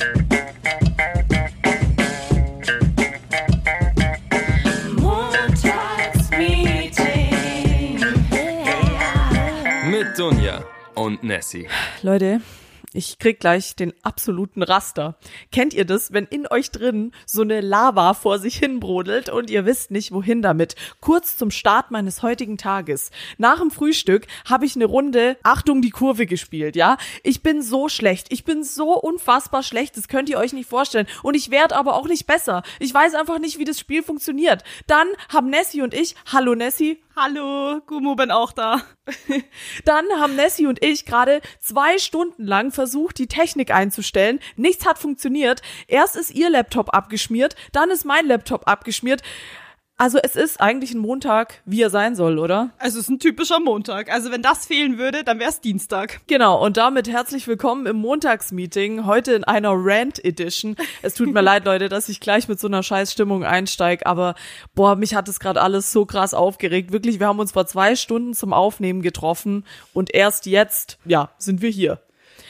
[0.00, 0.08] Mit
[10.18, 11.68] Dunja und Nessie.
[12.02, 12.40] Leute,
[12.92, 15.16] ich krieg gleich den absoluten Raster.
[15.52, 19.48] Kennt ihr das, wenn in euch drin so eine Lava vor sich hin brodelt und
[19.48, 20.74] ihr wisst nicht, wohin damit?
[21.00, 23.10] Kurz zum Start meines heutigen Tages.
[23.38, 26.96] Nach dem Frühstück habe ich eine Runde Achtung die Kurve gespielt, ja?
[27.22, 28.26] Ich bin so schlecht.
[28.32, 29.96] Ich bin so unfassbar schlecht.
[29.96, 31.06] Das könnt ihr euch nicht vorstellen.
[31.22, 32.64] Und ich werde aber auch nicht besser.
[32.80, 34.64] Ich weiß einfach nicht, wie das Spiel funktioniert.
[34.88, 38.80] Dann haben Nessie und ich, hallo Nessie, Hallo, Gumo bin auch da.
[39.84, 44.40] Dann haben Nessie und ich gerade zwei Stunden lang versucht, die Technik einzustellen.
[44.56, 45.60] Nichts hat funktioniert.
[45.86, 49.20] Erst ist ihr Laptop abgeschmiert, dann ist mein Laptop abgeschmiert.
[49.98, 52.70] Also es ist eigentlich ein Montag, wie er sein soll, oder?
[52.78, 54.10] Also es ist ein typischer Montag.
[54.10, 56.22] Also wenn das fehlen würde, dann wäre es Dienstag.
[56.26, 60.74] Genau, und damit herzlich willkommen im Montagsmeeting, heute in einer Rant Edition.
[61.02, 64.36] Es tut mir leid, Leute, dass ich gleich mit so einer Scheißstimmung einsteige, aber
[64.74, 66.92] boah, mich hat es gerade alles so krass aufgeregt.
[66.92, 71.60] Wirklich, wir haben uns vor zwei Stunden zum Aufnehmen getroffen und erst jetzt, ja, sind
[71.60, 72.00] wir hier.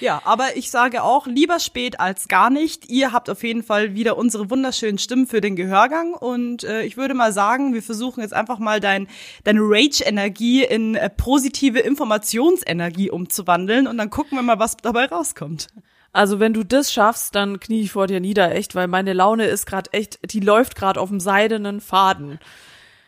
[0.00, 2.90] Ja, aber ich sage auch, lieber spät als gar nicht.
[2.90, 6.14] Ihr habt auf jeden Fall wieder unsere wunderschönen Stimmen für den Gehörgang.
[6.14, 9.08] Und äh, ich würde mal sagen, wir versuchen jetzt einfach mal dein,
[9.44, 13.86] deine Rage-Energie in äh, positive Informationsenergie umzuwandeln.
[13.86, 15.68] Und dann gucken wir mal, was dabei rauskommt.
[16.12, 19.44] Also wenn du das schaffst, dann knie ich vor dir nieder, echt, weil meine Laune
[19.44, 22.40] ist gerade echt, die läuft gerade auf dem seidenen Faden.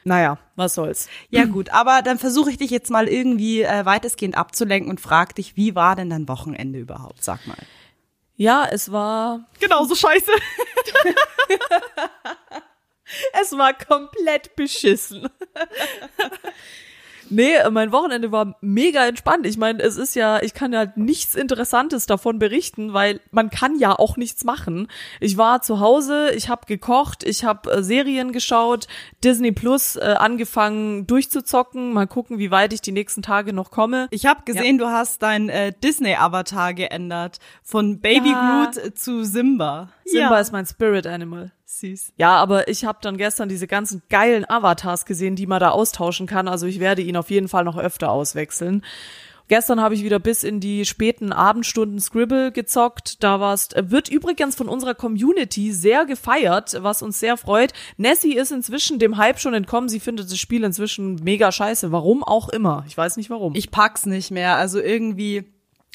[0.05, 1.09] Naja, was soll's.
[1.31, 5.35] Ja gut, aber dann versuche ich dich jetzt mal irgendwie äh, weitestgehend abzulenken und frag
[5.35, 7.23] dich, wie war denn dein Wochenende überhaupt?
[7.23, 7.57] Sag mal.
[8.37, 10.33] Ja, es war genauso scheiße.
[13.41, 15.29] es war komplett beschissen.
[17.33, 19.47] Nee, mein Wochenende war mega entspannt.
[19.47, 23.79] Ich meine, es ist ja, ich kann ja nichts Interessantes davon berichten, weil man kann
[23.79, 24.89] ja auch nichts machen.
[25.21, 28.87] Ich war zu Hause, ich habe gekocht, ich habe äh, Serien geschaut,
[29.25, 34.09] Disney Plus äh, angefangen durchzuzocken, mal gucken, wie weit ich die nächsten Tage noch komme.
[34.11, 34.85] Ich habe gesehen, ja.
[34.85, 38.71] du hast dein äh, Disney Avatar geändert von Baby ja.
[38.73, 39.89] Groot zu Simba.
[40.05, 40.41] Simba ja.
[40.41, 41.53] ist mein Spirit Animal.
[41.81, 42.13] Süß.
[42.17, 46.27] Ja, aber ich habe dann gestern diese ganzen geilen Avatars gesehen, die man da austauschen
[46.27, 46.49] kann.
[46.49, 48.85] Also ich werde ihn auf jeden Fall noch öfter auswechseln.
[49.49, 53.23] Gestern habe ich wieder bis in die späten Abendstunden Scribble gezockt.
[53.23, 57.73] Da war's, wird übrigens von unserer Community sehr gefeiert, was uns sehr freut.
[57.97, 59.89] Nessie ist inzwischen dem Hype schon entkommen.
[59.89, 61.93] Sie findet das Spiel inzwischen mega scheiße.
[61.93, 62.85] Warum auch immer.
[62.87, 63.55] Ich weiß nicht warum.
[63.55, 64.57] Ich pack's nicht mehr.
[64.57, 65.45] Also irgendwie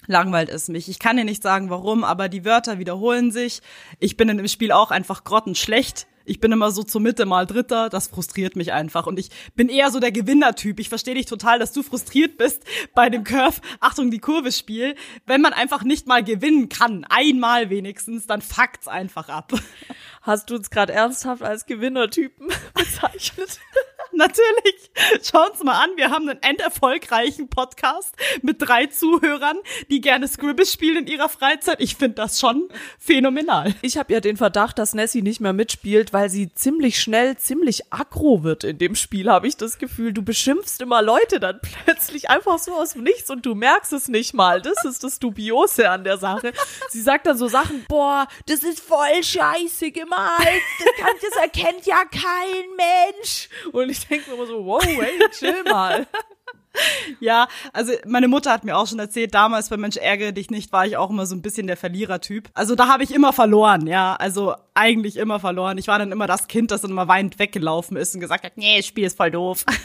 [0.08, 0.90] langweilt es mich.
[0.90, 3.62] Ich kann dir nicht sagen, warum, aber die Wörter wiederholen sich.
[4.00, 6.08] Ich bin in dem Spiel auch einfach grottenschlecht.
[6.30, 9.08] Ich bin immer so zur Mitte mal Dritter, das frustriert mich einfach.
[9.08, 10.78] Und ich bin eher so der Gewinnertyp.
[10.80, 12.64] Ich verstehe dich total, dass du frustriert bist
[12.94, 14.96] bei dem Curve, Achtung, die Kurve-Spiel.
[15.26, 19.54] Wenn man einfach nicht mal gewinnen kann, einmal wenigstens, dann fuckt's einfach ab.
[20.22, 23.60] Hast du uns gerade ernsthaft als Gewinnertypen bezeichnet?
[24.18, 24.90] Natürlich.
[25.22, 29.58] Schauen Sie mal an, wir haben einen enderfolgreichen Podcast mit drei Zuhörern,
[29.92, 31.80] die gerne Scribble spielen in ihrer Freizeit.
[31.80, 32.68] Ich finde das schon
[32.98, 33.76] phänomenal.
[33.84, 37.94] Ich habe ja den Verdacht, dass Nessie nicht mehr mitspielt, weil sie ziemlich schnell ziemlich
[37.94, 40.14] aggro wird in dem Spiel, habe ich das Gefühl.
[40.14, 44.08] Du beschimpfst immer Leute dann plötzlich einfach so aus dem Nichts und du merkst es
[44.08, 44.64] nicht mal.
[44.64, 46.54] Das ist das Dubiose an der Sache.
[46.90, 50.62] Sie sagt dann so Sachen, boah, das ist voll scheiße gemalt.
[50.80, 53.50] Das, kann, das erkennt ja kein Mensch.
[53.72, 56.08] Und ich denke immer so, wow, hey, chill mal.
[57.20, 60.72] Ja, also meine Mutter hat mir auch schon erzählt, damals bei Mensch ärgere dich nicht,
[60.72, 62.50] war ich auch immer so ein bisschen der Verlierertyp.
[62.54, 65.80] Also da habe ich immer verloren, ja, also eigentlich immer verloren.
[65.80, 68.58] Ich war dann immer das Kind, das dann immer weinend weggelaufen ist und gesagt hat,
[68.58, 69.66] nee, das Spiel ist voll doof.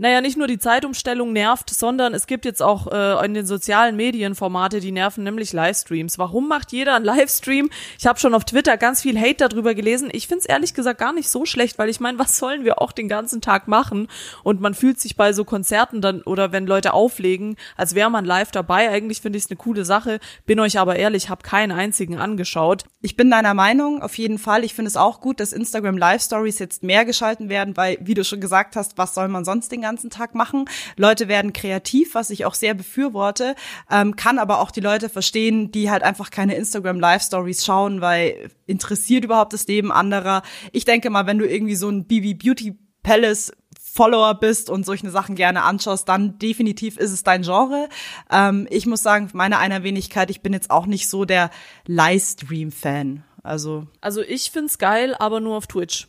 [0.00, 3.96] Naja, nicht nur die Zeitumstellung nervt, sondern es gibt jetzt auch äh, in den sozialen
[3.96, 6.18] Medien Formate, die nerven, nämlich Livestreams.
[6.18, 7.68] Warum macht jeder einen Livestream?
[7.98, 10.08] Ich habe schon auf Twitter ganz viel Hate darüber gelesen.
[10.12, 12.92] Ich find's ehrlich gesagt gar nicht so schlecht, weil ich meine, was sollen wir auch
[12.92, 14.06] den ganzen Tag machen?
[14.44, 18.24] Und man fühlt sich bei so Konzerten dann oder wenn Leute auflegen, als wäre man
[18.24, 18.90] live dabei.
[18.90, 20.20] Eigentlich finde ich es eine coole Sache.
[20.46, 22.84] Bin euch aber ehrlich, habe keinen einzigen angeschaut.
[23.02, 24.62] Ich bin deiner Meinung, auf jeden Fall.
[24.62, 28.14] Ich finde es auch gut, dass Instagram Live Stories jetzt mehr geschalten werden, weil, wie
[28.14, 30.66] du schon gesagt hast, was soll man sonst den ganzen Tag machen.
[30.96, 33.54] Leute werden kreativ, was ich auch sehr befürworte,
[33.90, 38.02] ähm, kann aber auch die Leute verstehen, die halt einfach keine Instagram Live Stories schauen,
[38.02, 40.42] weil interessiert überhaupt das Leben anderer.
[40.72, 45.10] Ich denke mal, wenn du irgendwie so ein BB Beauty Palace Follower bist und solche
[45.10, 47.88] Sachen gerne anschaust, dann definitiv ist es dein Genre.
[48.30, 51.50] Ähm, ich muss sagen, meine einer Wenigkeit, ich bin jetzt auch nicht so der
[51.86, 53.24] Livestream-Fan.
[53.42, 56.06] Also, also ich find's geil, aber nur auf Twitch.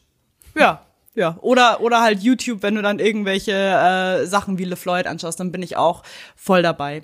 [0.55, 0.85] Ja,
[1.19, 5.51] ja, oder, oder halt YouTube, wenn du dann irgendwelche äh, Sachen wie LeFloid anschaust, dann
[5.51, 6.03] bin ich auch
[6.35, 7.03] voll dabei.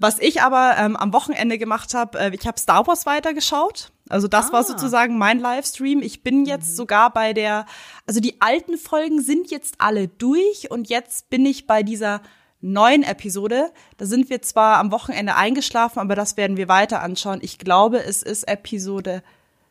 [0.00, 3.92] Was ich aber ähm, am Wochenende gemacht habe, äh, ich habe Star Wars weitergeschaut.
[4.08, 4.52] Also das Ah.
[4.54, 6.00] war sozusagen mein Livestream.
[6.00, 7.66] Ich bin jetzt sogar bei der,
[8.06, 12.22] also die alten Folgen sind jetzt alle durch und jetzt bin ich bei dieser
[12.62, 13.70] neuen Episode.
[13.98, 17.40] Da sind wir zwar am Wochenende eingeschlafen, aber das werden wir weiter anschauen.
[17.42, 19.22] Ich glaube, es ist Episode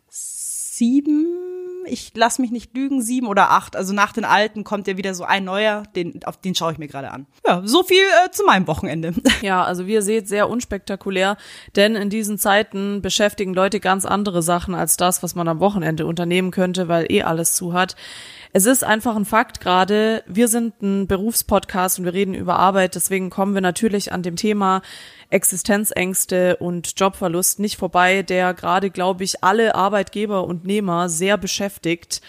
[0.10, 1.26] sieben.
[1.90, 3.76] Ich lass mich nicht lügen, sieben oder acht.
[3.76, 6.78] Also nach den alten kommt ja wieder so ein neuer, den, auf den schaue ich
[6.78, 7.28] mir gerade an.
[7.46, 9.14] Ja, so viel äh, zu meinem Wochenende.
[9.42, 11.38] Ja, also wie ihr seht, sehr unspektakulär,
[11.76, 16.06] denn in diesen Zeiten beschäftigen Leute ganz andere Sachen als das, was man am Wochenende
[16.06, 17.96] unternehmen könnte, weil eh alles zu hat.
[18.52, 22.96] Es ist einfach ein Fakt gerade, wir sind ein Berufspodcast und wir reden über Arbeit,
[22.96, 24.82] deswegen kommen wir natürlich an dem Thema
[25.30, 31.79] Existenzängste und Jobverlust nicht vorbei, der gerade, glaube ich, alle Arbeitgeber und Nehmer sehr beschäftigt
[31.82, 32.22] beschäftigt,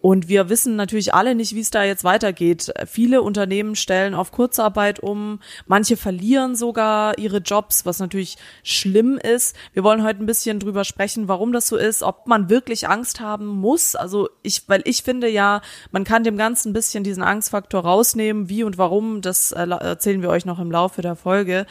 [0.00, 2.72] und wir wissen natürlich alle nicht, wie es da jetzt weitergeht.
[2.86, 9.56] Viele Unternehmen stellen auf Kurzarbeit um, manche verlieren sogar ihre Jobs, was natürlich schlimm ist.
[9.72, 13.20] Wir wollen heute ein bisschen drüber sprechen, warum das so ist, ob man wirklich Angst
[13.20, 13.96] haben muss.
[13.96, 18.48] Also ich, weil ich finde ja, man kann dem Ganzen ein bisschen diesen Angstfaktor rausnehmen.
[18.48, 21.66] Wie und warum, das äh, erzählen wir euch noch im Laufe der Folge.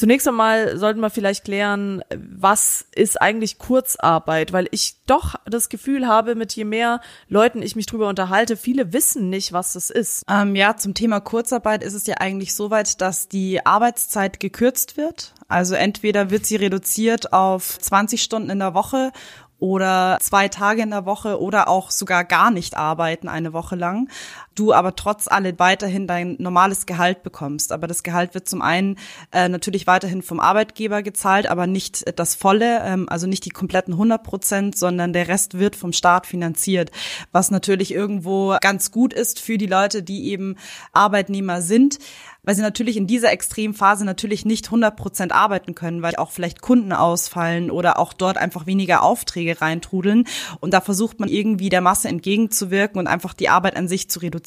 [0.00, 6.06] Zunächst einmal sollten wir vielleicht klären, was ist eigentlich Kurzarbeit, weil ich doch das Gefühl
[6.06, 10.24] habe, mit je mehr Leuten ich mich drüber unterhalte, viele wissen nicht, was das ist.
[10.28, 14.96] Ähm, ja, zum Thema Kurzarbeit ist es ja eigentlich so weit, dass die Arbeitszeit gekürzt
[14.96, 15.34] wird.
[15.48, 19.12] Also entweder wird sie reduziert auf 20 Stunden in der Woche
[19.60, 24.08] oder zwei Tage in der Woche oder auch sogar gar nicht arbeiten eine Woche lang.
[24.54, 27.72] Du aber trotz allem weiterhin dein normales Gehalt bekommst.
[27.72, 28.98] Aber das Gehalt wird zum einen
[29.32, 33.50] äh, natürlich weiterhin vom Arbeitgeber gezahlt, aber nicht äh, das volle, ähm, also nicht die
[33.50, 36.90] kompletten 100 Prozent, sondern der Rest wird vom Staat finanziert.
[37.32, 40.56] Was natürlich irgendwo ganz gut ist für die Leute, die eben
[40.92, 41.98] Arbeitnehmer sind
[42.42, 46.62] weil sie natürlich in dieser Extremphase natürlich nicht 100 Prozent arbeiten können, weil auch vielleicht
[46.62, 50.24] Kunden ausfallen oder auch dort einfach weniger Aufträge reintrudeln.
[50.60, 54.20] Und da versucht man irgendwie der Masse entgegenzuwirken und einfach die Arbeit an sich zu
[54.20, 54.39] reduzieren.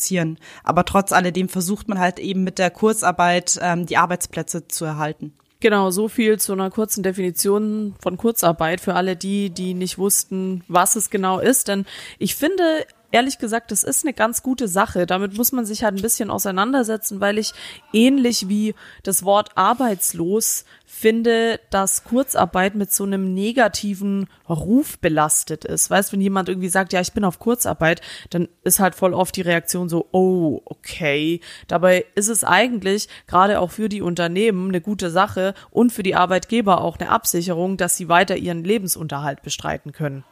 [0.64, 5.34] Aber trotz alledem versucht man halt eben mit der Kurzarbeit ähm, die Arbeitsplätze zu erhalten.
[5.60, 10.62] Genau, so viel zu einer kurzen Definition von Kurzarbeit für alle die, die nicht wussten,
[10.68, 11.70] was es genau ist.
[11.70, 11.86] Denn
[12.20, 15.06] ich finde, ehrlich gesagt, das ist eine ganz gute Sache.
[15.06, 17.54] Damit muss man sich halt ein bisschen auseinandersetzen, weil ich
[17.94, 18.74] ähnlich wie
[19.04, 25.90] das Wort arbeitslos finde, dass Kurzarbeit mit so einem negativen Ruf belastet ist.
[25.90, 28.02] Weißt, wenn jemand irgendwie sagt, ja, ich bin auf Kurzarbeit,
[28.32, 31.40] dann ist halt voll oft die Reaktion so, oh, okay.
[31.68, 36.16] Dabei ist es eigentlich gerade auch für die Unternehmen eine gute Sache und für die
[36.16, 40.24] Arbeitgeber auch eine Absicherung, dass sie weiter ihren Lebensunterhalt bestreiten können.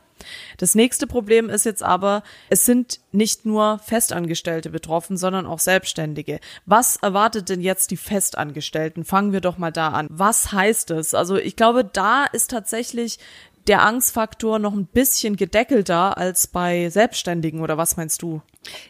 [0.57, 6.39] Das nächste Problem ist jetzt aber, es sind nicht nur Festangestellte betroffen, sondern auch Selbstständige.
[6.65, 9.05] Was erwartet denn jetzt die Festangestellten?
[9.05, 10.07] Fangen wir doch mal da an.
[10.09, 11.13] Was heißt es?
[11.13, 13.19] Also ich glaube, da ist tatsächlich
[13.67, 18.41] der Angstfaktor noch ein bisschen gedeckelter als bei Selbstständigen oder was meinst du?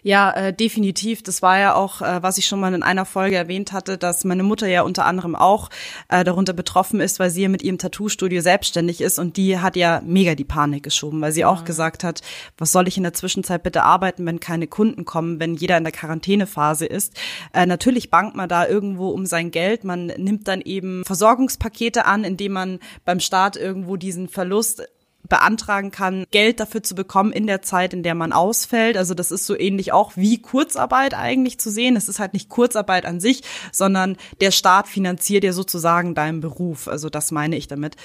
[0.03, 1.23] Ja, äh, definitiv.
[1.23, 4.25] Das war ja auch, äh, was ich schon mal in einer Folge erwähnt hatte, dass
[4.25, 5.69] meine Mutter ja unter anderem auch
[6.09, 9.77] äh, darunter betroffen ist, weil sie ja mit ihrem Tattoo-Studio selbstständig ist und die hat
[9.77, 12.21] ja mega die Panik geschoben, weil sie auch gesagt hat,
[12.57, 15.85] was soll ich in der Zwischenzeit bitte arbeiten, wenn keine Kunden kommen, wenn jeder in
[15.85, 17.13] der Quarantänephase ist.
[17.53, 22.25] Äh, natürlich bangt man da irgendwo um sein Geld, man nimmt dann eben Versorgungspakete an,
[22.25, 24.83] indem man beim Staat irgendwo diesen Verlust
[25.31, 28.97] beantragen kann, Geld dafür zu bekommen in der Zeit, in der man ausfällt.
[28.97, 31.95] Also das ist so ähnlich auch wie Kurzarbeit eigentlich zu sehen.
[31.95, 36.89] Es ist halt nicht Kurzarbeit an sich, sondern der Staat finanziert ja sozusagen deinen Beruf.
[36.89, 37.95] Also das meine ich damit.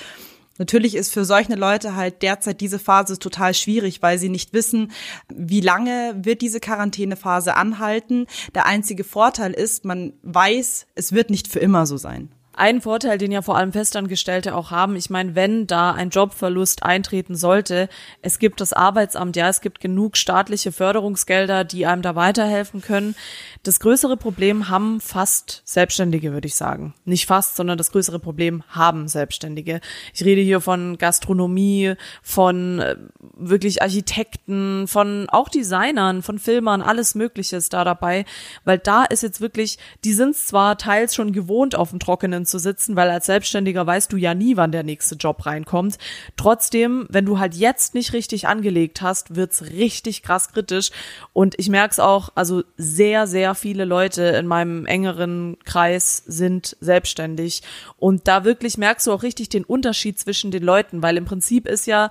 [0.58, 4.92] Natürlich ist für solche Leute halt derzeit diese Phase total schwierig, weil sie nicht wissen,
[5.28, 8.26] wie lange wird diese Quarantänephase anhalten.
[8.54, 12.30] Der einzige Vorteil ist, man weiß, es wird nicht für immer so sein.
[12.58, 16.84] Ein Vorteil, den ja vor allem Festangestellte auch haben, ich meine, wenn da ein Jobverlust
[16.84, 17.90] eintreten sollte,
[18.22, 23.14] es gibt das Arbeitsamt, ja, es gibt genug staatliche Förderungsgelder, die einem da weiterhelfen können.
[23.62, 26.94] Das größere Problem haben fast Selbstständige, würde ich sagen.
[27.04, 29.82] Nicht fast, sondern das größere Problem haben Selbstständige.
[30.14, 32.96] Ich rede hier von Gastronomie, von äh,
[33.34, 38.24] wirklich Architekten, von auch Designern, von Filmern, alles Mögliche ist da dabei,
[38.64, 42.58] weil da ist jetzt wirklich, die sind zwar teils schon gewohnt, auf dem Trockenen zu
[42.58, 45.98] sitzen, weil als Selbstständiger weißt du ja nie, wann der nächste Job reinkommt.
[46.36, 50.90] Trotzdem, wenn du halt jetzt nicht richtig angelegt hast, wird's richtig krass kritisch.
[51.32, 57.62] Und ich merk's auch, also sehr, sehr viele Leute in meinem engeren Kreis sind selbstständig.
[57.98, 61.66] Und da wirklich merkst du auch richtig den Unterschied zwischen den Leuten, weil im Prinzip
[61.66, 62.10] ist ja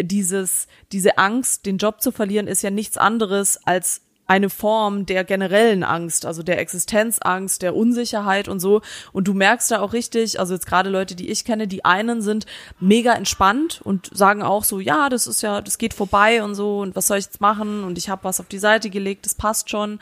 [0.00, 5.24] dieses, diese Angst, den Job zu verlieren, ist ja nichts anderes als eine Form der
[5.24, 8.82] generellen Angst, also der Existenzangst, der Unsicherheit und so.
[9.12, 12.20] Und du merkst da auch richtig, also jetzt gerade Leute, die ich kenne, die einen
[12.20, 12.44] sind
[12.78, 16.80] mega entspannt und sagen auch so, ja, das ist ja, das geht vorbei und so
[16.80, 19.34] und was soll ich jetzt machen und ich habe was auf die Seite gelegt, das
[19.34, 19.98] passt schon.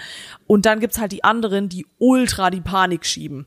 [0.49, 3.47] Und dann gibt's halt die anderen, die ultra die Panik schieben.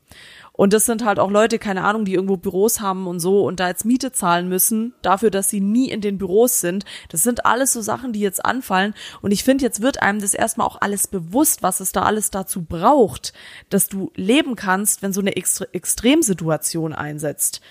[0.60, 3.60] Und das sind halt auch Leute, keine Ahnung, die irgendwo Büros haben und so und
[3.60, 6.84] da jetzt Miete zahlen müssen, dafür, dass sie nie in den Büros sind.
[7.08, 8.92] Das sind alles so Sachen, die jetzt anfallen.
[9.22, 12.30] Und ich finde, jetzt wird einem das erstmal auch alles bewusst, was es da alles
[12.30, 13.32] dazu braucht,
[13.70, 17.62] dass du leben kannst, wenn so eine Extre Extremsituation einsetzt.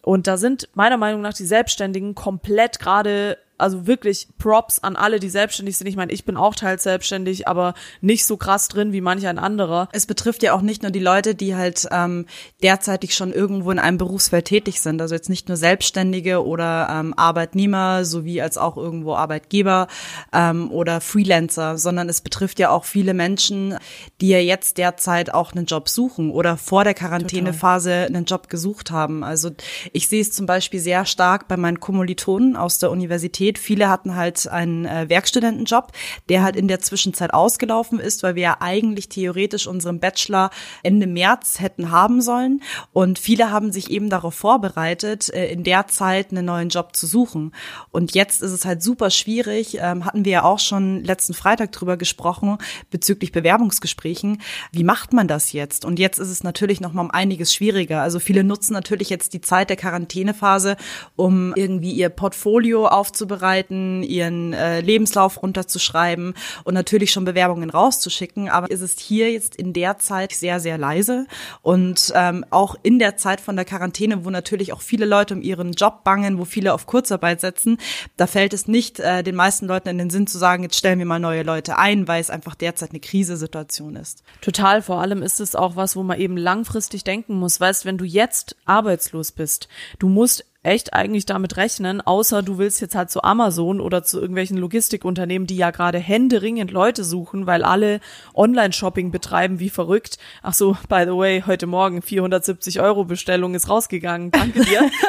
[0.00, 5.20] Und da sind meiner Meinung nach die Selbstständigen komplett gerade also wirklich Props an alle,
[5.20, 5.86] die selbstständig sind.
[5.86, 9.38] Ich meine, ich bin auch teils selbstständig, aber nicht so krass drin wie manch ein
[9.38, 9.88] anderer.
[9.92, 12.26] Es betrifft ja auch nicht nur die Leute, die halt ähm,
[12.62, 15.00] derzeitig schon irgendwo in einem Berufsfeld tätig sind.
[15.00, 19.86] Also jetzt nicht nur Selbstständige oder ähm, Arbeitnehmer sowie als auch irgendwo Arbeitgeber
[20.32, 23.76] ähm, oder Freelancer, sondern es betrifft ja auch viele Menschen,
[24.20, 28.90] die ja jetzt derzeit auch einen Job suchen oder vor der Quarantänephase einen Job gesucht
[28.90, 29.22] haben.
[29.24, 29.50] Also
[29.92, 33.58] ich sehe es zum Beispiel sehr stark bei meinen Kommilitonen aus der Universität geht.
[33.58, 35.92] Viele hatten halt einen äh, Werkstudentenjob,
[36.28, 40.50] der halt in der Zwischenzeit ausgelaufen ist, weil wir ja eigentlich theoretisch unseren Bachelor
[40.82, 42.62] Ende März hätten haben sollen.
[42.92, 47.06] Und viele haben sich eben darauf vorbereitet, äh, in der Zeit einen neuen Job zu
[47.06, 47.52] suchen.
[47.90, 51.72] Und jetzt ist es halt super schwierig, ähm, hatten wir ja auch schon letzten Freitag
[51.72, 52.58] drüber gesprochen,
[52.90, 54.40] bezüglich Bewerbungsgesprächen.
[54.72, 55.84] Wie macht man das jetzt?
[55.84, 58.02] Und jetzt ist es natürlich noch mal um einiges schwieriger.
[58.02, 60.76] Also viele nutzen natürlich jetzt die Zeit der Quarantänephase,
[61.16, 66.34] um irgendwie ihr Portfolio aufzubauen vorzubereiten, ihren äh, Lebenslauf runterzuschreiben
[66.64, 68.48] und natürlich schon Bewerbungen rauszuschicken.
[68.48, 71.26] Aber ist es hier jetzt in der Zeit sehr, sehr leise
[71.62, 75.42] und ähm, auch in der Zeit von der Quarantäne, wo natürlich auch viele Leute um
[75.42, 77.78] ihren Job bangen, wo viele auf Kurzarbeit setzen,
[78.16, 80.98] da fällt es nicht äh, den meisten Leuten in den Sinn zu sagen, jetzt stellen
[80.98, 84.22] wir mal neue Leute ein, weil es einfach derzeit eine Krisesituation ist.
[84.40, 84.82] Total.
[84.82, 87.60] Vor allem ist es auch was, wo man eben langfristig denken muss.
[87.60, 92.80] Weißt, wenn du jetzt arbeitslos bist, du musst echt eigentlich damit rechnen, außer du willst
[92.80, 97.64] jetzt halt zu Amazon oder zu irgendwelchen Logistikunternehmen, die ja gerade händeringend Leute suchen, weil
[97.64, 98.00] alle
[98.34, 100.18] Online-Shopping betreiben wie verrückt.
[100.42, 104.30] Ach so, by the way, heute Morgen 470 Euro Bestellung ist rausgegangen.
[104.30, 104.88] Danke dir.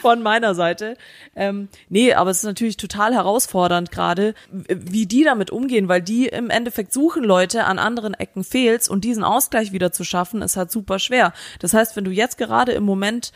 [0.00, 0.96] Von meiner Seite.
[1.34, 6.26] Ähm, nee, aber es ist natürlich total herausfordernd gerade, wie die damit umgehen, weil die
[6.28, 10.56] im Endeffekt suchen Leute an anderen Ecken fehlt's und diesen Ausgleich wieder zu schaffen, ist
[10.56, 11.32] halt super schwer.
[11.58, 13.32] Das heißt, wenn du jetzt gerade im Moment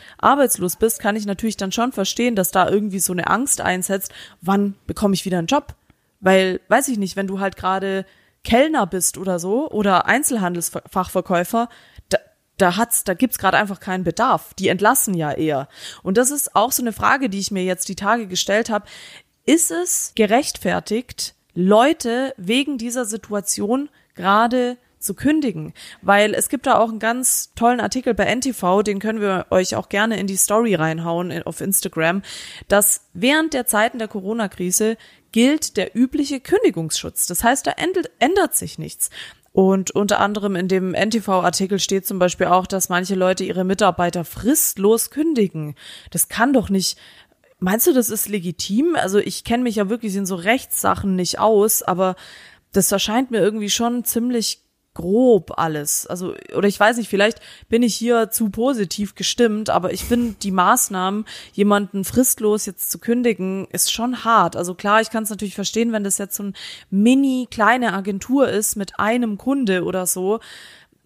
[0.53, 4.11] arbeitslos bist, kann ich natürlich dann schon verstehen, dass da irgendwie so eine Angst einsetzt,
[4.41, 5.75] wann bekomme ich wieder einen Job?
[6.19, 8.05] Weil, weiß ich nicht, wenn du halt gerade
[8.43, 11.69] Kellner bist oder so oder Einzelhandelsfachverkäufer,
[12.57, 14.53] da hat's, da gibt's gerade einfach keinen Bedarf.
[14.53, 15.67] Die entlassen ja eher.
[16.03, 18.85] Und das ist auch so eine Frage, die ich mir jetzt die Tage gestellt habe.
[19.45, 26.89] Ist es gerechtfertigt, Leute wegen dieser Situation gerade zu kündigen, weil es gibt da auch
[26.89, 30.75] einen ganz tollen Artikel bei NTV, den können wir euch auch gerne in die Story
[30.75, 32.21] reinhauen auf Instagram,
[32.67, 34.97] dass während der Zeiten der Corona-Krise
[35.31, 37.27] gilt der übliche Kündigungsschutz.
[37.27, 37.73] Das heißt, da
[38.19, 39.09] ändert sich nichts.
[39.51, 44.25] Und unter anderem in dem NTV-Artikel steht zum Beispiel auch, dass manche Leute ihre Mitarbeiter
[44.25, 45.75] fristlos kündigen.
[46.09, 46.97] Das kann doch nicht.
[47.59, 48.95] Meinst du, das ist legitim?
[48.95, 52.15] Also ich kenne mich ja wirklich in so Rechtssachen nicht aus, aber
[52.71, 54.63] das erscheint mir irgendwie schon ziemlich
[54.93, 56.07] grob alles.
[56.07, 60.35] Also, oder ich weiß nicht, vielleicht bin ich hier zu positiv gestimmt, aber ich finde
[60.41, 64.55] die Maßnahmen, jemanden fristlos jetzt zu kündigen, ist schon hart.
[64.55, 66.53] Also klar, ich kann es natürlich verstehen, wenn das jetzt so ein
[66.89, 70.39] mini kleine Agentur ist mit einem Kunde oder so.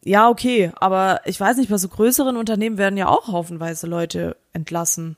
[0.04, 4.38] Ja, okay, aber ich weiß nicht, bei so größeren Unternehmen werden ja auch haufenweise Leute
[4.54, 5.18] entlassen.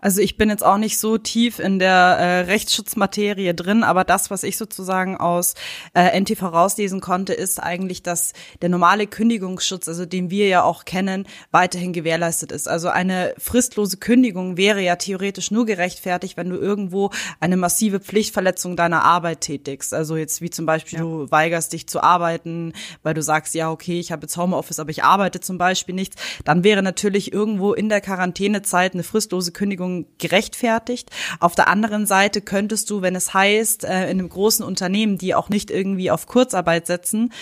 [0.00, 4.30] Also ich bin jetzt auch nicht so tief in der äh, Rechtsschutzmaterie drin, aber das,
[4.30, 5.54] was ich sozusagen aus
[5.94, 10.84] äh, NTV rauslesen konnte, ist eigentlich, dass der normale Kündigungsschutz, also den wir ja auch
[10.84, 12.68] kennen, weiterhin gewährleistet ist.
[12.68, 18.76] Also eine fristlose Kündigung wäre ja theoretisch nur gerechtfertigt, wenn du irgendwo eine massive Pflichtverletzung
[18.76, 19.94] deiner Arbeit tätigst.
[19.94, 21.04] Also jetzt wie zum Beispiel, ja.
[21.04, 24.90] du weigerst dich zu arbeiten, weil du sagst, ja, okay, ich habe jetzt Homeoffice, aber
[24.90, 26.16] ich arbeite zum Beispiel nichts.
[26.44, 31.10] Dann wäre natürlich irgendwo in der Quarantänezeit eine fristlose Kündigung gerechtfertigt.
[31.40, 35.34] Auf der anderen Seite könntest du, wenn es heißt, äh, in einem großen Unternehmen, die
[35.34, 37.32] auch nicht irgendwie auf Kurzarbeit setzen,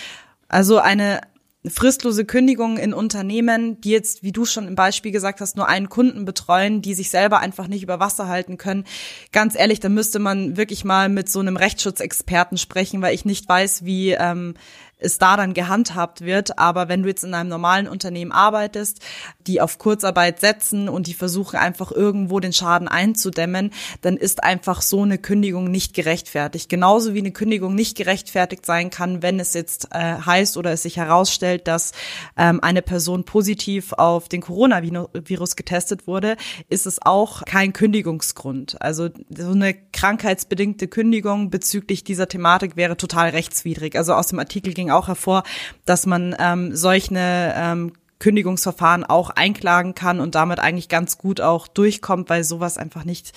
[0.47, 1.21] also eine
[1.67, 5.89] fristlose Kündigung in Unternehmen, die jetzt, wie du schon im Beispiel gesagt hast, nur einen
[5.89, 8.85] Kunden betreuen, die sich selber einfach nicht über Wasser halten können.
[9.31, 13.47] Ganz ehrlich, da müsste man wirklich mal mit so einem Rechtsschutzexperten sprechen, weil ich nicht
[13.47, 14.55] weiß, wie ähm,
[15.01, 16.57] es da dann gehandhabt wird.
[16.59, 18.99] Aber wenn du jetzt in einem normalen Unternehmen arbeitest,
[19.47, 24.81] die auf Kurzarbeit setzen und die versuchen einfach irgendwo den Schaden einzudämmen, dann ist einfach
[24.81, 26.69] so eine Kündigung nicht gerechtfertigt.
[26.69, 30.83] Genauso wie eine Kündigung nicht gerechtfertigt sein kann, wenn es jetzt äh, heißt oder es
[30.83, 31.91] sich herausstellt, dass
[32.37, 36.37] ähm, eine Person positiv auf den Coronavirus getestet wurde,
[36.69, 38.81] ist es auch kein Kündigungsgrund.
[38.81, 43.95] Also so eine krankheitsbedingte Kündigung bezüglich dieser Thematik wäre total rechtswidrig.
[43.95, 45.43] Also aus dem Artikel ging auch hervor,
[45.85, 51.67] dass man ähm, solche ähm, Kündigungsverfahren auch einklagen kann und damit eigentlich ganz gut auch
[51.67, 53.33] durchkommt, weil sowas einfach nicht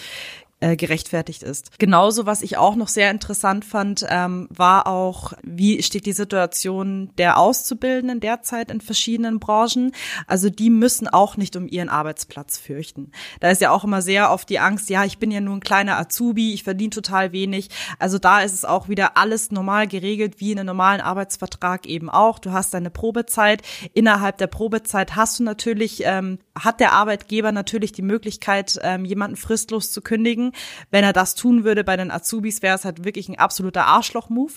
[0.65, 1.79] äh, gerechtfertigt ist.
[1.79, 7.11] Genauso, was ich auch noch sehr interessant fand, ähm, war auch, wie steht die Situation
[7.19, 9.93] der Auszubildenden derzeit in verschiedenen Branchen.
[10.27, 13.13] Also die müssen auch nicht um ihren Arbeitsplatz fürchten.
[13.41, 15.61] Da ist ja auch immer sehr oft die Angst, ja, ich bin ja nur ein
[15.61, 17.69] kleiner Azubi, ich verdiene total wenig.
[17.99, 22.09] Also da ist es auch wieder alles normal geregelt, wie in einem normalen Arbeitsvertrag eben
[22.09, 22.39] auch.
[22.39, 23.61] Du hast deine Probezeit.
[23.93, 29.37] Innerhalb der Probezeit hast du natürlich, ähm, hat der Arbeitgeber natürlich die Möglichkeit, ähm, jemanden
[29.37, 30.54] fristlos zu kündigen.
[30.91, 34.53] Wenn er das tun würde bei den Azubis, wäre es halt wirklich ein absoluter Arschloch-Move,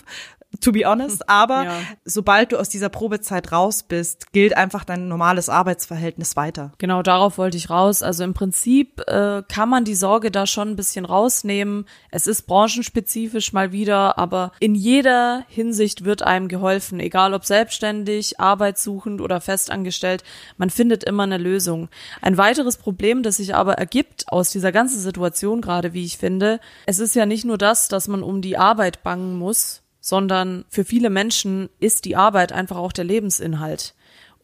[0.61, 1.29] to be honest.
[1.29, 1.79] Aber ja.
[2.05, 6.71] sobald du aus dieser Probezeit raus bist, gilt einfach dein normales Arbeitsverhältnis weiter.
[6.77, 8.03] Genau, darauf wollte ich raus.
[8.03, 11.85] Also im Prinzip äh, kann man die Sorge da schon ein bisschen rausnehmen.
[12.11, 18.39] Es ist branchenspezifisch mal wieder, aber in jeder Hinsicht wird einem geholfen, egal ob selbstständig,
[18.39, 20.23] arbeitssuchend oder festangestellt.
[20.57, 21.89] Man findet immer eine Lösung.
[22.21, 26.59] Ein weiteres Problem, das sich aber ergibt aus dieser ganzen Situation gerade, wie ich finde,
[26.85, 30.85] es ist ja nicht nur das, dass man um die Arbeit bangen muss, sondern für
[30.85, 33.93] viele Menschen ist die Arbeit einfach auch der Lebensinhalt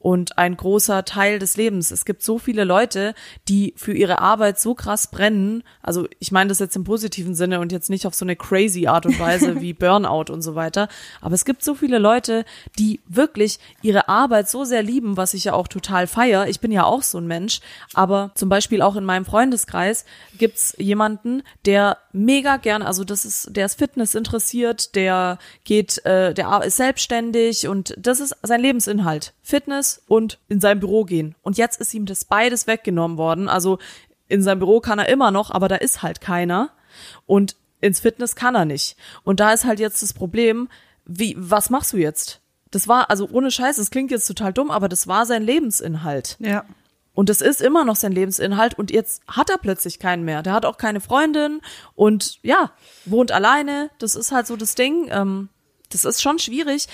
[0.04, 1.90] und ein großer Teil des Lebens.
[1.90, 3.16] Es gibt so viele Leute,
[3.48, 5.64] die für ihre Arbeit so krass brennen.
[5.82, 8.86] Also ich meine das jetzt im positiven Sinne und jetzt nicht auf so eine crazy
[8.86, 10.90] Art und Weise wie Burnout und so weiter.
[11.22, 12.44] Aber es gibt so viele Leute,
[12.78, 16.48] die wirklich ihre Arbeit so sehr lieben, was ich ja auch total feier.
[16.48, 17.62] Ich bin ja auch so ein Mensch.
[17.94, 20.04] Aber zum Beispiel auch in meinem Freundeskreis
[20.38, 26.34] gibt's jemanden, der mega gern, also das ist, der ist Fitness interessiert, der geht, äh,
[26.34, 29.34] der ist selbstständig und das ist sein Lebensinhalt.
[29.42, 31.36] Fitness und in sein Büro gehen.
[31.42, 33.50] Und jetzt ist ihm das beides weggenommen worden.
[33.50, 33.80] Also
[34.28, 36.72] in seinem Büro kann er immer noch, aber da ist halt keiner.
[37.26, 38.96] Und ins Fitness kann er nicht.
[39.24, 40.70] Und da ist halt jetzt das Problem,
[41.06, 42.40] wie, was machst du jetzt?
[42.72, 46.38] Das war, also ohne Scheiß, das klingt jetzt total dumm, aber das war sein Lebensinhalt.
[46.40, 46.66] Ja.
[47.14, 50.42] Und das ist immer noch sein Lebensinhalt und jetzt hat er plötzlich keinen mehr.
[50.42, 51.62] Der hat auch keine Freundin
[51.94, 52.72] und ja,
[53.06, 53.92] wohnt alleine.
[54.00, 55.10] Das ist halt so das Ding.
[55.12, 55.50] Ähm,
[55.92, 56.88] das ist schon schwierig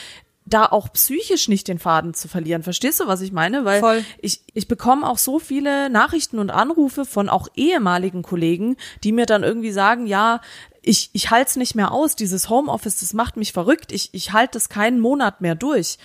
[0.45, 2.63] da auch psychisch nicht den Faden zu verlieren.
[2.63, 3.65] Verstehst du, was ich meine?
[3.65, 4.05] Weil Voll.
[4.19, 9.25] ich, ich bekomme auch so viele Nachrichten und Anrufe von auch ehemaligen Kollegen, die mir
[9.25, 10.41] dann irgendwie sagen, ja,
[10.81, 14.33] ich, ich halte es nicht mehr aus, dieses Homeoffice, das macht mich verrückt, ich, ich
[14.33, 15.97] halte das keinen Monat mehr durch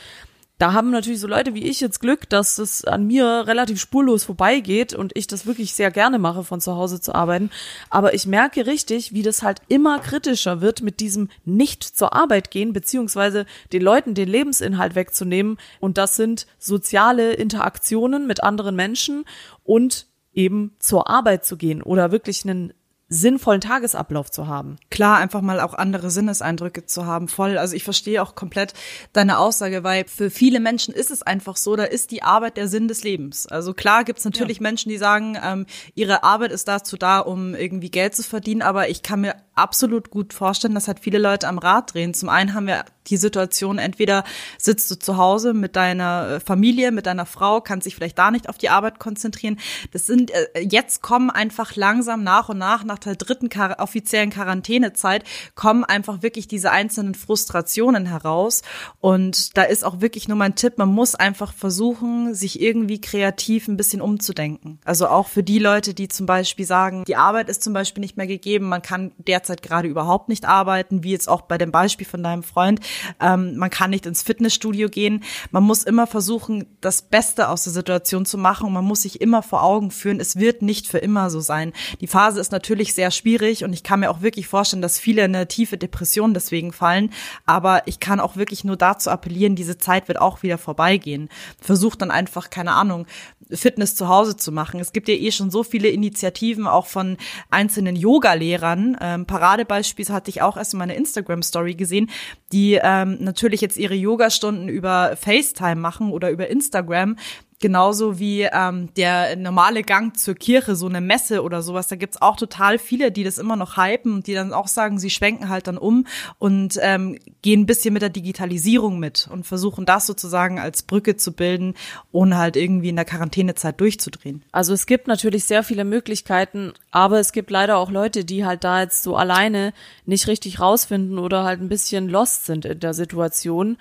[0.58, 4.24] da haben natürlich so Leute wie ich jetzt Glück, dass es an mir relativ spurlos
[4.24, 7.50] vorbeigeht und ich das wirklich sehr gerne mache, von zu Hause zu arbeiten.
[7.90, 12.52] Aber ich merke richtig, wie das halt immer kritischer wird mit diesem nicht zur Arbeit
[12.52, 15.58] gehen, beziehungsweise den Leuten den Lebensinhalt wegzunehmen.
[15.80, 19.24] Und das sind soziale Interaktionen mit anderen Menschen
[19.64, 22.72] und eben zur Arbeit zu gehen oder wirklich einen
[23.08, 24.76] sinnvollen Tagesablauf zu haben.
[24.90, 27.58] Klar, einfach mal auch andere Sinneseindrücke zu haben, voll.
[27.58, 28.72] Also ich verstehe auch komplett
[29.12, 32.68] deine Aussage, weil für viele Menschen ist es einfach so, da ist die Arbeit der
[32.68, 33.46] Sinn des Lebens.
[33.46, 34.62] Also klar gibt's natürlich ja.
[34.62, 38.88] Menschen, die sagen, ähm, ihre Arbeit ist dazu da, um irgendwie Geld zu verdienen, aber
[38.88, 42.14] ich kann mir absolut gut vorstellen, dass halt viele Leute am Rad drehen.
[42.14, 44.24] Zum einen haben wir die Situation, entweder
[44.58, 48.30] sitzt du zu Hause mit deiner äh, Familie, mit deiner Frau, kannst dich vielleicht da
[48.30, 49.58] nicht auf die Arbeit konzentrieren.
[49.92, 55.24] Das sind, äh, jetzt kommen einfach langsam nach und nach, nach der dritten offiziellen Quarantänezeit,
[55.54, 58.62] kommen einfach wirklich diese einzelnen Frustrationen heraus.
[59.00, 63.68] Und da ist auch wirklich nur mein Tipp, man muss einfach versuchen, sich irgendwie kreativ
[63.68, 64.80] ein bisschen umzudenken.
[64.84, 68.16] Also auch für die Leute, die zum Beispiel sagen, die Arbeit ist zum Beispiel nicht
[68.16, 69.12] mehr gegeben, man kann
[69.44, 72.80] derzeit gerade überhaupt nicht arbeiten, wie jetzt auch bei dem Beispiel von deinem Freund
[73.20, 75.22] ähm, man kann nicht ins Fitnessstudio gehen.
[75.50, 79.42] Man muss immer versuchen, das Beste aus der Situation zu machen man muss sich immer
[79.42, 81.72] vor Augen führen, es wird nicht für immer so sein.
[82.00, 85.24] Die Phase ist natürlich sehr schwierig und ich kann mir auch wirklich vorstellen, dass viele
[85.24, 87.10] in eine tiefe Depression deswegen fallen.
[87.44, 91.28] Aber ich kann auch wirklich nur dazu appellieren, diese Zeit wird auch wieder vorbeigehen.
[91.60, 93.06] Versucht dann einfach, keine Ahnung,
[93.50, 94.80] Fitness zu Hause zu machen.
[94.80, 97.16] Es gibt ja eh schon so viele Initiativen auch von
[97.50, 98.96] einzelnen Yoga-Lehrern.
[99.00, 102.08] Ähm, Paradebeispiel hatte ich auch erst in meiner Instagram-Story gesehen,
[102.52, 107.16] die ähm, natürlich jetzt ihre Yoga-Stunden über FaceTime machen oder über Instagram
[107.64, 111.88] Genauso wie ähm, der normale Gang zur Kirche, so eine Messe oder sowas.
[111.88, 114.98] Da gibt's auch total viele, die das immer noch hypen und die dann auch sagen,
[114.98, 116.06] sie schwenken halt dann um
[116.38, 121.16] und ähm, gehen ein bisschen mit der Digitalisierung mit und versuchen das sozusagen als Brücke
[121.16, 121.72] zu bilden,
[122.12, 124.42] ohne halt irgendwie in der Quarantänezeit durchzudrehen.
[124.52, 128.62] Also es gibt natürlich sehr viele Möglichkeiten, aber es gibt leider auch Leute, die halt
[128.62, 129.72] da jetzt so alleine
[130.04, 133.78] nicht richtig rausfinden oder halt ein bisschen lost sind in der Situation.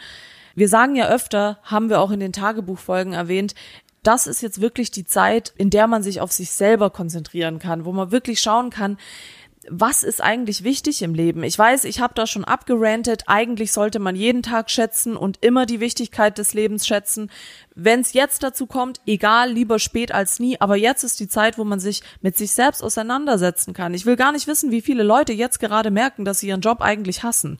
[0.55, 3.55] Wir sagen ja öfter, haben wir auch in den Tagebuchfolgen erwähnt,
[4.03, 7.85] das ist jetzt wirklich die Zeit, in der man sich auf sich selber konzentrieren kann,
[7.85, 8.97] wo man wirklich schauen kann,
[9.69, 11.43] was ist eigentlich wichtig im Leben?
[11.43, 13.23] Ich weiß, ich habe da schon abgerantet.
[13.27, 17.31] Eigentlich sollte man jeden Tag schätzen und immer die Wichtigkeit des Lebens schätzen.
[17.73, 20.59] Wenn es jetzt dazu kommt, egal, lieber spät als nie.
[20.59, 23.93] Aber jetzt ist die Zeit, wo man sich mit sich selbst auseinandersetzen kann.
[23.93, 26.81] Ich will gar nicht wissen, wie viele Leute jetzt gerade merken, dass sie ihren Job
[26.81, 27.59] eigentlich hassen.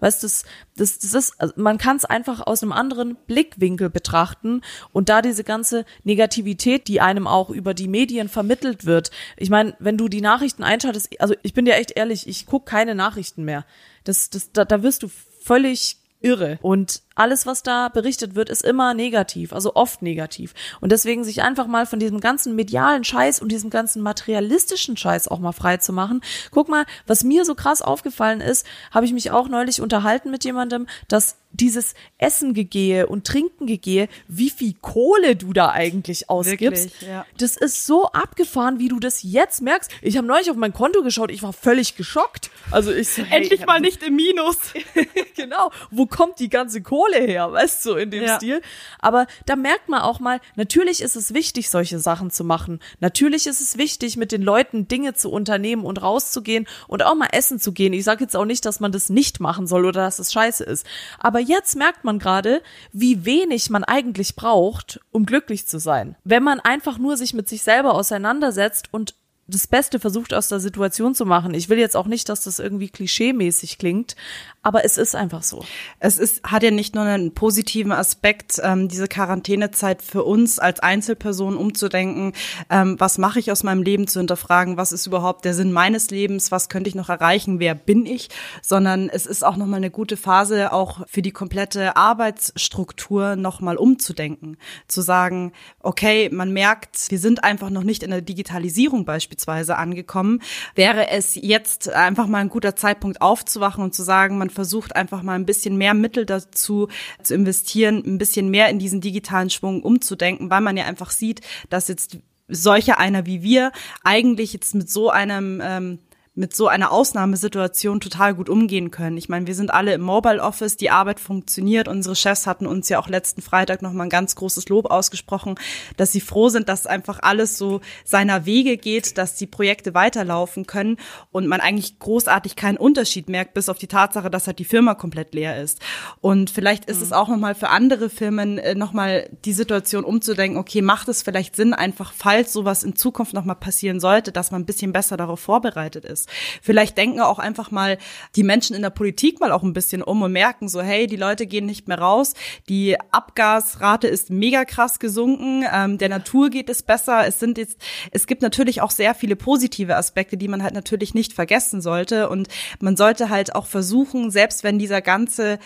[0.00, 0.44] Weißt du, das,
[0.76, 5.22] das, das ist, also man kann es einfach aus einem anderen Blickwinkel betrachten und da
[5.22, 9.10] diese ganze Negativität, die einem auch über die Medien vermittelt wird.
[9.36, 12.66] Ich meine, wenn du die Nachrichten einschaltest, also ich bin dir echt ehrlich, ich guck
[12.66, 13.64] keine Nachrichten mehr.
[14.04, 15.08] Das, das, da, da wirst du
[15.40, 16.58] völlig irre.
[16.62, 20.54] Und alles, was da berichtet wird, ist immer negativ, also oft negativ.
[20.80, 25.28] Und deswegen sich einfach mal von diesem ganzen medialen Scheiß und diesem ganzen materialistischen Scheiß
[25.28, 26.22] auch mal frei zu machen.
[26.50, 30.44] Guck mal, was mir so krass aufgefallen ist, habe ich mich auch neulich unterhalten mit
[30.44, 36.84] jemandem, dass dieses Essen gegehe und Trinken gegehe, wie viel Kohle du da eigentlich ausgibst.
[36.84, 37.24] Wirklich, ja.
[37.38, 39.90] Das ist so abgefahren, wie du das jetzt merkst.
[40.02, 42.50] Ich habe neulich auf mein Konto geschaut, ich war völlig geschockt.
[42.70, 44.58] Also ich so, hey, endlich mal nicht im Minus.
[45.36, 45.70] genau.
[45.90, 48.36] Wo kommt die ganze Kohle her, weißt du, so in dem ja.
[48.36, 48.60] Stil?
[48.98, 52.80] Aber da merkt man auch mal, natürlich ist es wichtig, solche Sachen zu machen.
[53.00, 57.28] Natürlich ist es wichtig, mit den Leuten Dinge zu unternehmen und rauszugehen und auch mal
[57.32, 57.92] essen zu gehen.
[57.92, 60.64] Ich sage jetzt auch nicht, dass man das nicht machen soll oder dass es scheiße
[60.64, 60.86] ist.
[61.18, 66.16] Aber jetzt merkt man gerade, wie wenig man eigentlich braucht, um glücklich zu sein.
[66.24, 69.14] Wenn man einfach nur sich mit sich selber auseinandersetzt und
[69.48, 71.54] das Beste versucht aus der Situation zu machen.
[71.54, 74.14] Ich will jetzt auch nicht, dass das irgendwie klischeemäßig klingt,
[74.62, 75.64] aber es ist einfach so.
[76.00, 80.80] Es ist, hat ja nicht nur einen positiven Aspekt, ähm, diese Quarantänezeit für uns als
[80.80, 82.34] Einzelperson umzudenken,
[82.68, 86.10] ähm, was mache ich aus meinem Leben zu hinterfragen, was ist überhaupt der Sinn meines
[86.10, 88.28] Lebens, was könnte ich noch erreichen, wer bin ich,
[88.60, 94.58] sondern es ist auch nochmal eine gute Phase, auch für die komplette Arbeitsstruktur nochmal umzudenken.
[94.88, 99.76] Zu sagen, okay, man merkt, wir sind einfach noch nicht in der Digitalisierung beispielsweise beispielsweise
[99.76, 100.40] angekommen.
[100.74, 105.22] Wäre es jetzt einfach mal ein guter Zeitpunkt aufzuwachen und zu sagen, man versucht einfach
[105.22, 106.88] mal ein bisschen mehr Mittel dazu
[107.22, 111.40] zu investieren, ein bisschen mehr in diesen digitalen Schwung umzudenken, weil man ja einfach sieht,
[111.70, 113.72] dass jetzt solche einer wie wir
[114.04, 115.98] eigentlich jetzt mit so einem ähm,
[116.38, 119.16] mit so einer Ausnahmesituation total gut umgehen können.
[119.16, 121.88] Ich meine, wir sind alle im Mobile Office, die Arbeit funktioniert.
[121.88, 125.56] Unsere Chefs hatten uns ja auch letzten Freitag noch mal ein ganz großes Lob ausgesprochen,
[125.96, 130.64] dass sie froh sind, dass einfach alles so seiner Wege geht, dass die Projekte weiterlaufen
[130.64, 130.96] können
[131.32, 134.94] und man eigentlich großartig keinen Unterschied merkt, bis auf die Tatsache, dass halt die Firma
[134.94, 135.80] komplett leer ist.
[136.20, 137.02] Und vielleicht ist mhm.
[137.02, 141.08] es auch noch mal für andere Firmen äh, noch mal die Situation umzudenken, okay, macht
[141.08, 144.66] es vielleicht Sinn, einfach falls sowas in Zukunft noch mal passieren sollte, dass man ein
[144.66, 146.27] bisschen besser darauf vorbereitet ist.
[146.62, 147.98] Vielleicht denken auch einfach mal
[148.36, 151.16] die Menschen in der Politik mal auch ein bisschen um und merken so, hey, die
[151.16, 152.34] Leute gehen nicht mehr raus,
[152.68, 157.26] die Abgasrate ist mega krass gesunken, ähm, der Natur geht es besser.
[157.26, 157.78] Es sind jetzt,
[158.10, 162.28] es gibt natürlich auch sehr viele positive Aspekte, die man halt natürlich nicht vergessen sollte
[162.28, 162.48] und
[162.80, 165.58] man sollte halt auch versuchen, selbst wenn dieser ganze,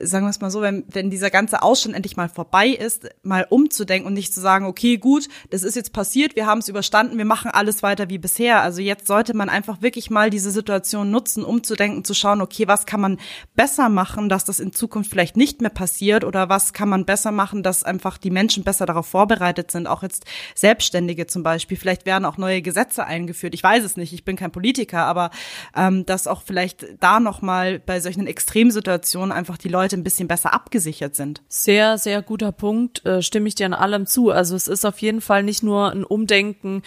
[0.00, 3.46] sagen wir es mal so, wenn, wenn dieser ganze Ausstand endlich mal vorbei ist, mal
[3.48, 7.18] umzudenken und nicht zu sagen, okay, gut, das ist jetzt passiert, wir haben es überstanden,
[7.18, 8.62] wir machen alles weiter wie bisher.
[8.62, 12.14] Also jetzt sollte man einfach wirklich wirklich mal diese Situation nutzen, um zu denken, zu
[12.14, 13.18] schauen, okay, was kann man
[13.54, 17.32] besser machen, dass das in Zukunft vielleicht nicht mehr passiert oder was kann man besser
[17.32, 21.76] machen, dass einfach die Menschen besser darauf vorbereitet sind, auch jetzt Selbstständige zum Beispiel.
[21.76, 23.54] Vielleicht werden auch neue Gesetze eingeführt.
[23.54, 25.30] Ich weiß es nicht, ich bin kein Politiker, aber
[25.74, 30.52] ähm, dass auch vielleicht da nochmal bei solchen Extremsituationen einfach die Leute ein bisschen besser
[30.52, 31.42] abgesichert sind.
[31.48, 34.30] Sehr, sehr guter Punkt, äh, stimme ich dir an allem zu.
[34.30, 36.82] Also es ist auf jeden Fall nicht nur ein Umdenken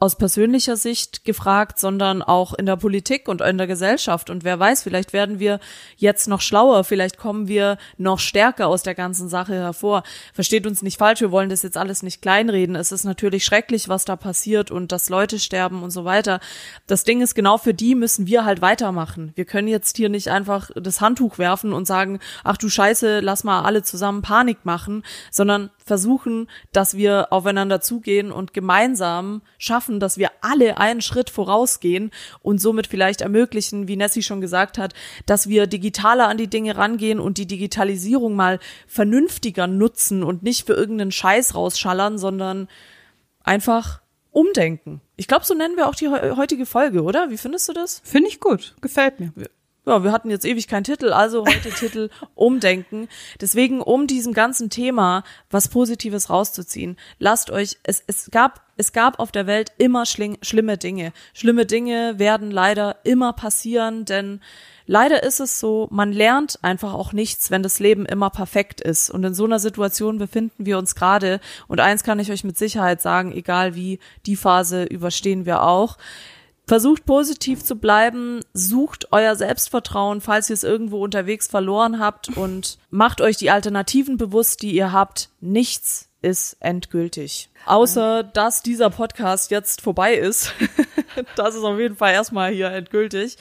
[0.00, 4.28] aus persönlicher Sicht gefragt, sondern auch in der Politik und in der Gesellschaft.
[4.28, 5.60] Und wer weiß, vielleicht werden wir
[5.96, 10.02] jetzt noch schlauer, vielleicht kommen wir noch stärker aus der ganzen Sache hervor.
[10.32, 12.74] Versteht uns nicht falsch, wir wollen das jetzt alles nicht kleinreden.
[12.74, 16.40] Es ist natürlich schrecklich, was da passiert und dass Leute sterben und so weiter.
[16.88, 19.32] Das Ding ist, genau für die müssen wir halt weitermachen.
[19.36, 23.44] Wir können jetzt hier nicht einfach das Handtuch werfen und sagen, ach du Scheiße, lass
[23.44, 30.16] mal alle zusammen Panik machen, sondern versuchen, dass wir aufeinander zugehen und gemeinsam schaffen, dass
[30.16, 34.94] wir alle einen Schritt vorausgehen und somit vielleicht ermöglichen, wie Nessie schon gesagt hat,
[35.26, 40.66] dass wir digitaler an die Dinge rangehen und die Digitalisierung mal vernünftiger nutzen und nicht
[40.66, 42.68] für irgendeinen Scheiß rausschallern, sondern
[43.42, 45.02] einfach umdenken.
[45.16, 47.30] Ich glaube, so nennen wir auch die heutige Folge, oder?
[47.30, 48.00] Wie findest du das?
[48.04, 48.74] Finde ich gut.
[48.80, 49.32] Gefällt mir.
[49.86, 53.08] Ja, wir hatten jetzt ewig keinen Titel, also heute Titel Umdenken.
[53.38, 59.18] Deswegen, um diesem ganzen Thema was Positives rauszuziehen, lasst euch, es, es gab, es gab
[59.18, 61.12] auf der Welt immer schling, schlimme Dinge.
[61.34, 64.40] Schlimme Dinge werden leider immer passieren, denn
[64.86, 69.10] leider ist es so, man lernt einfach auch nichts, wenn das Leben immer perfekt ist.
[69.10, 71.40] Und in so einer Situation befinden wir uns gerade.
[71.68, 75.98] Und eins kann ich euch mit Sicherheit sagen, egal wie, die Phase überstehen wir auch.
[76.66, 82.78] Versucht positiv zu bleiben, sucht euer Selbstvertrauen, falls ihr es irgendwo unterwegs verloren habt und
[82.90, 85.28] macht euch die Alternativen bewusst, die ihr habt.
[85.40, 87.50] Nichts ist endgültig.
[87.66, 90.54] Außer, dass dieser Podcast jetzt vorbei ist.
[91.36, 93.36] das ist auf jeden Fall erstmal hier endgültig.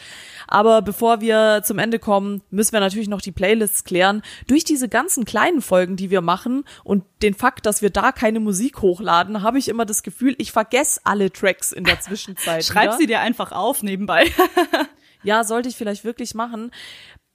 [0.48, 4.22] Aber bevor wir zum Ende kommen, müssen wir natürlich noch die Playlists klären.
[4.48, 8.40] Durch diese ganzen kleinen Folgen, die wir machen und den Fakt, dass wir da keine
[8.40, 12.64] Musik hochladen, habe ich immer das Gefühl, ich vergesse alle Tracks in der Zwischenzeit.
[12.64, 12.98] Schreib wieder.
[12.98, 14.26] sie dir einfach auf nebenbei.
[15.24, 16.72] ja, sollte ich vielleicht wirklich machen.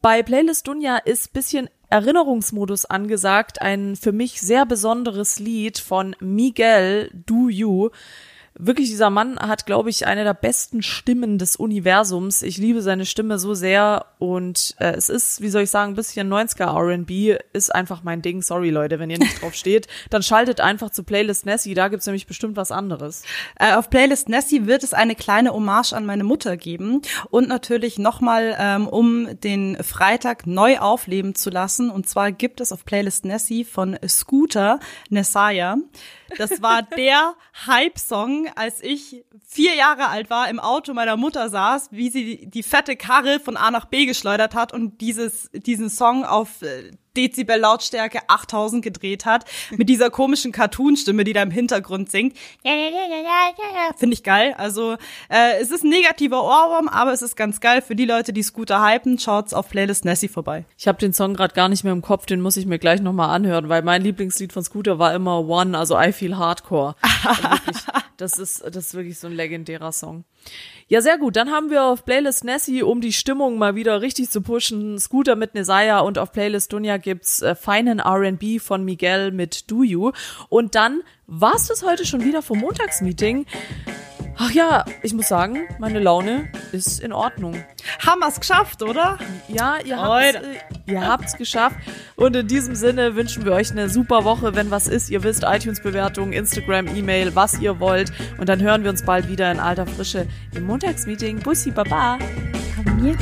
[0.00, 7.10] Bei Playlist Dunja ist bisschen Erinnerungsmodus angesagt, ein für mich sehr besonderes Lied von Miguel
[7.12, 7.90] Do You
[8.58, 12.42] wirklich, dieser Mann hat, glaube ich, eine der besten Stimmen des Universums.
[12.42, 15.96] Ich liebe seine Stimme so sehr und äh, es ist, wie soll ich sagen, ein
[15.96, 18.42] bisschen 90er R&B ist einfach mein Ding.
[18.42, 22.06] Sorry, Leute, wenn ihr nicht drauf steht, dann schaltet einfach zu Playlist Nessie, da gibt's
[22.06, 23.22] nämlich bestimmt was anderes.
[23.58, 27.98] Äh, auf Playlist Nessie wird es eine kleine Hommage an meine Mutter geben und natürlich
[27.98, 31.90] nochmal, ähm, um den Freitag neu aufleben zu lassen.
[31.90, 35.76] Und zwar gibt es auf Playlist Nessie von Scooter Nessaya
[36.36, 37.34] das war der
[37.66, 42.62] Hype-Song, als ich vier Jahre alt war, im Auto meiner Mutter saß, wie sie die
[42.62, 47.58] fette Karre von A nach B geschleudert hat und dieses, diesen Song auf äh, Dezibel
[47.58, 49.44] Lautstärke 8000 gedreht hat,
[49.76, 52.36] mit dieser komischen Cartoon-Stimme, die da im Hintergrund singt.
[53.96, 54.54] Finde ich geil.
[54.56, 54.96] Also
[55.28, 57.82] äh, es ist ein negativer Ohrwurm, aber es ist ganz geil.
[57.82, 60.64] Für die Leute, die Scooter hypen, schaut's auf Playlist Nessie vorbei.
[60.78, 63.00] Ich habe den Song gerade gar nicht mehr im Kopf, den muss ich mir gleich
[63.00, 66.94] nochmal anhören, weil mein Lieblingslied von Scooter war immer One, also I Feel Hardcore.
[67.28, 70.24] Also das ist, das ist wirklich so ein legendärer Song.
[70.88, 71.36] Ja, sehr gut.
[71.36, 75.36] Dann haben wir auf Playlist Nessie, um die Stimmung mal wieder richtig zu pushen, Scooter
[75.36, 80.12] mit Nesaya und auf Playlist Dunja gibt's äh, feinen R&B von Miguel mit Do You.
[80.48, 83.46] Und dann war's das heute schon wieder vom Montagsmeeting.
[84.40, 87.64] Ach ja, ich muss sagen, meine Laune ist in Ordnung.
[88.06, 89.18] Haben wir's geschafft, oder?
[89.48, 91.76] Ja, ihr habt's, äh, ihr habt's geschafft.
[92.14, 94.54] Und in diesem Sinne wünschen wir euch eine super Woche.
[94.54, 98.12] Wenn was ist, ihr wisst, iTunes-Bewertung, Instagram, E-Mail, was ihr wollt.
[98.38, 101.40] Und dann hören wir uns bald wieder in alter Frische im Montagsmeeting.
[101.40, 102.18] Bussi, Baba.
[102.78, 103.18] Abonniert